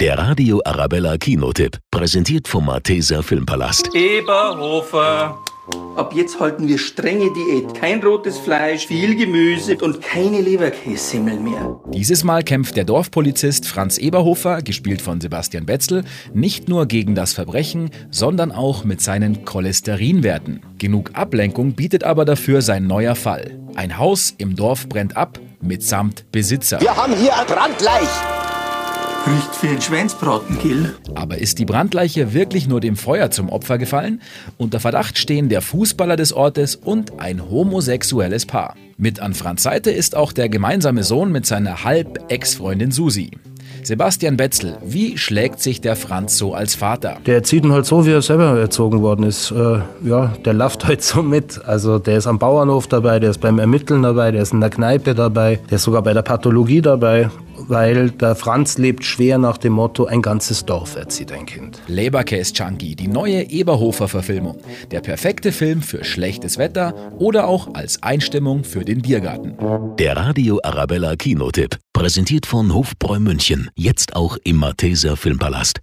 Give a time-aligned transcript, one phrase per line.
[0.00, 3.94] Der Radio Arabella Kinotipp, präsentiert vom Malteser Filmpalast.
[3.94, 5.38] Eberhofer.
[5.94, 7.72] Ab jetzt halten wir strenge Diät.
[7.74, 11.80] Kein rotes Fleisch, viel Gemüse und keine Leberkässemmeln mehr.
[11.92, 16.02] Dieses Mal kämpft der Dorfpolizist Franz Eberhofer, gespielt von Sebastian Betzel,
[16.32, 20.60] nicht nur gegen das Verbrechen, sondern auch mit seinen Cholesterinwerten.
[20.76, 23.60] Genug Ablenkung bietet aber dafür sein neuer Fall.
[23.76, 26.80] Ein Haus im Dorf brennt ab, mitsamt Besitzer.
[26.80, 28.33] Wir haben hier ein Brandleich.
[29.26, 30.94] Riecht für den Schweinsbraten, Gil.
[31.14, 34.20] Aber ist die Brandleiche wirklich nur dem Feuer zum Opfer gefallen?
[34.58, 38.74] Unter Verdacht stehen der Fußballer des Ortes und ein homosexuelles Paar.
[38.98, 43.30] Mit an Franz Seite ist auch der gemeinsame Sohn mit seiner Halb-Ex-Freundin Susi.
[43.82, 47.16] Sebastian Betzel, wie schlägt sich der Franz so als Vater?
[47.24, 49.50] Der erzieht ihn halt so, wie er selber erzogen worden ist.
[49.50, 51.64] Äh, ja, der läuft halt so mit.
[51.64, 54.70] Also der ist am Bauernhof dabei, der ist beim Ermitteln dabei, der ist in der
[54.70, 57.30] Kneipe dabei, der ist sogar bei der Pathologie dabei
[57.68, 61.80] weil der Franz lebt schwer nach dem Motto, ein ganzes Dorf erzieht ein Kind.
[61.86, 64.58] Leberkäse Chunky, die neue Eberhofer-Verfilmung.
[64.90, 69.56] Der perfekte Film für schlechtes Wetter oder auch als Einstimmung für den Biergarten.
[69.98, 75.72] Der Radio Arabella Kinotipp, präsentiert von Hofbräu München, jetzt auch im Malteser Filmpalast.